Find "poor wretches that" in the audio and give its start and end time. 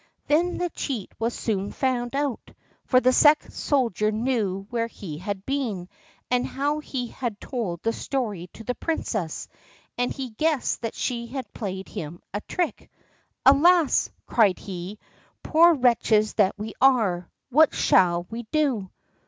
15.43-16.57